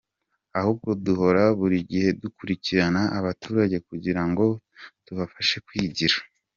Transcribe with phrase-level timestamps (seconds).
[0.59, 4.45] Ahubwo duhora buri gihe dukurikirana abaturage kugira ngo
[5.05, 6.15] tubafashe kwigira.